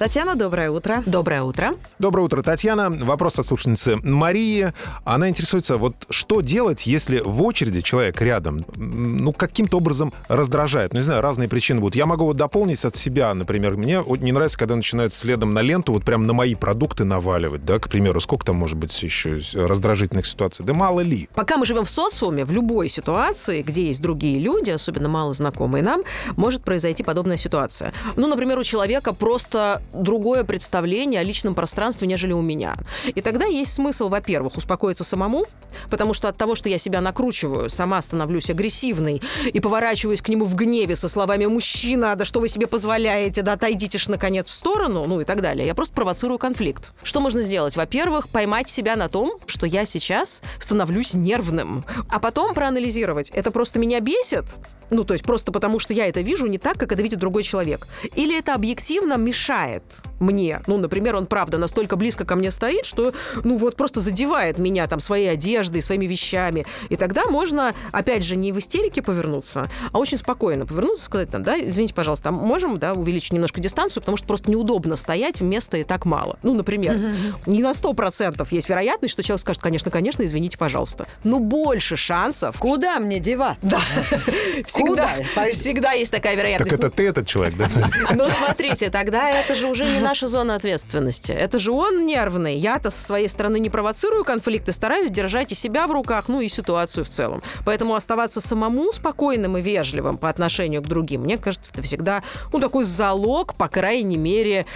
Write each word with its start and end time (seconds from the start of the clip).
Татьяна, 0.00 0.34
доброе 0.34 0.70
утро. 0.70 1.02
Доброе 1.04 1.42
утро. 1.42 1.74
Доброе 1.98 2.22
утро, 2.22 2.40
Татьяна. 2.40 2.88
Вопрос 2.88 3.38
от 3.38 3.44
слушательницы 3.44 3.96
Марии. 3.96 4.72
Она 5.04 5.28
интересуется, 5.28 5.76
вот 5.76 5.94
что 6.08 6.40
делать, 6.40 6.86
если 6.86 7.20
в 7.22 7.42
очереди 7.42 7.82
человек 7.82 8.18
рядом, 8.22 8.64
ну, 8.76 9.34
каким-то 9.34 9.76
образом 9.76 10.10
раздражает? 10.28 10.94
Ну, 10.94 11.00
не 11.00 11.04
знаю, 11.04 11.20
разные 11.20 11.50
причины 11.50 11.80
будут. 11.80 11.96
Я 11.96 12.06
могу 12.06 12.24
вот 12.24 12.38
дополнить 12.38 12.82
от 12.86 12.96
себя, 12.96 13.34
например. 13.34 13.76
Мне 13.76 14.02
не 14.06 14.32
нравится, 14.32 14.58
когда 14.58 14.74
начинают 14.74 15.12
следом 15.12 15.52
на 15.52 15.60
ленту 15.60 15.92
вот 15.92 16.02
прям 16.02 16.26
на 16.26 16.32
мои 16.32 16.54
продукты 16.54 17.04
наваливать, 17.04 17.66
да, 17.66 17.78
к 17.78 17.90
примеру. 17.90 18.22
Сколько 18.22 18.46
там 18.46 18.56
может 18.56 18.78
быть 18.78 19.02
еще 19.02 19.42
раздражительных 19.52 20.26
ситуаций? 20.26 20.64
Да 20.64 20.72
мало 20.72 21.00
ли. 21.00 21.28
Пока 21.34 21.58
мы 21.58 21.66
живем 21.66 21.84
в 21.84 21.90
социуме, 21.90 22.46
в 22.46 22.52
любой 22.52 22.88
ситуации, 22.88 23.60
где 23.60 23.88
есть 23.88 24.00
другие 24.00 24.40
люди, 24.40 24.70
особенно 24.70 25.10
мало 25.10 25.34
знакомые 25.34 25.84
нам, 25.84 26.04
может 26.36 26.64
произойти 26.64 27.02
подобная 27.02 27.36
ситуация. 27.36 27.92
Ну, 28.16 28.28
например, 28.28 28.58
у 28.58 28.64
человека 28.64 29.12
просто 29.12 29.82
другое 29.92 30.44
представление 30.44 31.20
о 31.20 31.24
личном 31.24 31.54
пространстве, 31.54 32.08
нежели 32.08 32.32
у 32.32 32.42
меня. 32.42 32.76
И 33.06 33.20
тогда 33.20 33.46
есть 33.46 33.72
смысл, 33.72 34.08
во-первых, 34.08 34.56
успокоиться 34.56 35.04
самому, 35.04 35.46
потому 35.88 36.14
что 36.14 36.28
от 36.28 36.36
того, 36.36 36.54
что 36.54 36.68
я 36.68 36.78
себя 36.78 37.00
накручиваю, 37.00 37.70
сама 37.70 38.00
становлюсь 38.02 38.50
агрессивной 38.50 39.22
и 39.52 39.60
поворачиваюсь 39.60 40.22
к 40.22 40.28
нему 40.28 40.44
в 40.44 40.54
гневе 40.54 40.96
со 40.96 41.08
словами 41.08 41.46
«мужчина, 41.46 42.14
да 42.16 42.24
что 42.24 42.40
вы 42.40 42.48
себе 42.48 42.66
позволяете, 42.66 43.42
да 43.42 43.54
отойдите 43.54 43.98
ж 43.98 44.08
наконец 44.08 44.48
в 44.48 44.52
сторону», 44.52 45.06
ну 45.06 45.20
и 45.20 45.24
так 45.24 45.40
далее. 45.40 45.66
Я 45.66 45.74
просто 45.74 45.94
провоцирую 45.94 46.38
конфликт. 46.38 46.92
Что 47.02 47.20
можно 47.20 47.42
сделать? 47.42 47.76
Во-первых, 47.76 48.28
поймать 48.28 48.68
себя 48.68 48.96
на 48.96 49.08
том, 49.08 49.32
что 49.46 49.66
я 49.66 49.84
сейчас 49.84 50.42
становлюсь 50.58 51.14
нервным, 51.14 51.84
а 52.08 52.18
потом 52.18 52.54
проанализировать. 52.54 53.30
Это 53.30 53.50
просто 53.50 53.78
меня 53.78 54.00
бесит? 54.00 54.44
Ну, 54.90 55.04
то 55.04 55.14
есть 55.14 55.24
просто 55.24 55.52
потому, 55.52 55.78
что 55.78 55.94
я 55.94 56.08
это 56.08 56.20
вижу 56.20 56.46
не 56.46 56.58
так, 56.58 56.76
как 56.76 56.92
это 56.92 57.02
видит 57.02 57.20
другой 57.20 57.44
человек. 57.44 57.86
Или 58.16 58.36
это 58.36 58.54
объективно 58.54 59.16
мешает 59.16 59.79
correto. 59.80 60.09
Мне. 60.20 60.60
Ну, 60.66 60.76
например, 60.76 61.16
он, 61.16 61.26
правда, 61.26 61.58
настолько 61.58 61.96
близко 61.96 62.24
ко 62.24 62.36
мне 62.36 62.50
стоит, 62.50 62.86
что, 62.86 63.12
ну, 63.44 63.58
вот 63.58 63.76
просто 63.76 64.00
задевает 64.00 64.58
меня 64.58 64.86
там 64.86 65.00
своей 65.00 65.30
одеждой, 65.30 65.82
своими 65.82 66.06
вещами. 66.06 66.66
И 66.88 66.96
тогда 66.96 67.24
можно, 67.26 67.74
опять 67.92 68.24
же, 68.24 68.36
не 68.36 68.52
в 68.52 68.58
истерике 68.58 69.02
повернуться, 69.02 69.70
а 69.92 69.98
очень 69.98 70.18
спокойно 70.18 70.66
повернуться, 70.66 71.04
сказать 71.04 71.30
там, 71.30 71.42
да, 71.42 71.58
извините, 71.58 71.94
пожалуйста, 71.94 72.24
там 72.24 72.34
можем, 72.34 72.78
да, 72.78 72.92
увеличить 72.94 73.32
немножко 73.32 73.60
дистанцию, 73.60 74.02
потому 74.02 74.16
что 74.16 74.26
просто 74.26 74.50
неудобно 74.50 74.96
стоять, 74.96 75.40
места 75.40 75.78
и 75.78 75.84
так 75.84 76.04
мало. 76.04 76.38
Ну, 76.42 76.54
например, 76.54 76.98
не 77.46 77.62
на 77.62 77.74
сто 77.74 77.92
процентов 77.92 78.52
есть 78.52 78.68
вероятность, 78.68 79.12
что 79.12 79.22
человек 79.22 79.40
скажет, 79.40 79.62
конечно, 79.62 79.90
конечно, 79.90 80.24
извините, 80.24 80.58
пожалуйста. 80.58 81.06
Но 81.24 81.38
больше 81.38 81.96
шансов. 81.96 82.58
Куда 82.58 82.98
мне 82.98 83.18
деваться? 83.20 83.70
Да. 83.70 83.80
Всегда, 84.66 85.10
всегда 85.52 85.92
есть 85.92 86.10
такая 86.10 86.34
вероятность. 86.36 86.70
Так 86.70 86.80
это 86.80 86.90
ты 86.90 87.08
этот 87.08 87.26
человек, 87.26 87.56
да? 87.56 87.70
Но 88.14 88.28
смотрите, 88.30 88.90
тогда 88.90 89.30
это 89.30 89.54
же 89.54 89.68
уже 89.68 89.84
не 89.90 90.00
наша 90.10 90.26
зона 90.26 90.56
ответственности. 90.56 91.30
Это 91.30 91.60
же 91.60 91.70
он 91.70 92.04
нервный. 92.04 92.56
Я-то 92.56 92.90
со 92.90 93.00
своей 93.00 93.28
стороны 93.28 93.60
не 93.60 93.70
провоцирую 93.70 94.24
конфликты, 94.24 94.72
стараюсь 94.72 95.12
держать 95.12 95.52
и 95.52 95.54
себя 95.54 95.86
в 95.86 95.92
руках, 95.92 96.24
ну 96.26 96.40
и 96.40 96.48
ситуацию 96.48 97.04
в 97.04 97.08
целом. 97.08 97.44
Поэтому 97.64 97.94
оставаться 97.94 98.40
самому 98.40 98.92
спокойным 98.92 99.56
и 99.56 99.62
вежливым 99.62 100.16
по 100.18 100.28
отношению 100.28 100.82
к 100.82 100.88
другим, 100.88 101.20
мне 101.20 101.38
кажется, 101.38 101.70
это 101.72 101.82
всегда 101.82 102.24
ну, 102.52 102.58
такой 102.58 102.82
залог, 102.82 103.54
по 103.54 103.68
крайней 103.68 104.16
мере, 104.16 104.66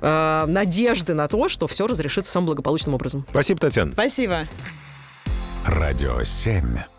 э, 0.00 0.44
надежды 0.46 1.14
на 1.14 1.26
то, 1.26 1.48
что 1.48 1.66
все 1.66 1.88
разрешится 1.88 2.30
самым 2.30 2.46
благополучным 2.46 2.94
образом. 2.94 3.26
Спасибо, 3.28 3.58
Татьяна. 3.58 3.90
Спасибо. 3.90 4.46
Радио 5.66 6.22
7. 6.22 6.95